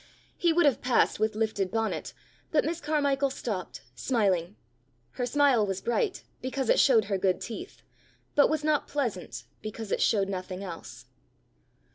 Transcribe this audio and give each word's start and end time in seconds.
He 0.35 0.51
would 0.51 0.65
have 0.65 0.81
passed 0.81 1.19
with 1.19 1.35
lifted 1.35 1.69
bonnet, 1.69 2.15
but 2.51 2.65
Miss 2.65 2.81
Carmichael 2.81 3.29
stopped, 3.29 3.81
smiling: 3.93 4.55
her 5.11 5.27
smile 5.27 5.63
was 5.63 5.79
bright 5.79 6.23
because 6.41 6.69
it 6.71 6.79
showed 6.79 7.05
her 7.05 7.19
good 7.19 7.39
teeth, 7.39 7.83
but 8.33 8.49
was 8.49 8.63
not 8.63 8.87
pleasant 8.87 9.43
because 9.61 9.91
it 9.91 10.01
showed 10.01 10.27
nothing 10.27 10.63
else. 10.63 11.05